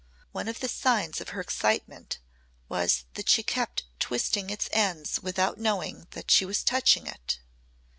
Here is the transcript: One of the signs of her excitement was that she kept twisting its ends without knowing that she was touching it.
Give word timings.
One 0.31 0.47
of 0.47 0.61
the 0.61 0.67
signs 0.67 1.21
of 1.21 1.29
her 1.29 1.41
excitement 1.41 2.17
was 2.67 3.05
that 3.13 3.29
she 3.29 3.43
kept 3.43 3.83
twisting 3.99 4.49
its 4.49 4.67
ends 4.71 5.19
without 5.21 5.59
knowing 5.59 6.07
that 6.09 6.31
she 6.31 6.43
was 6.43 6.63
touching 6.63 7.05
it. 7.05 7.37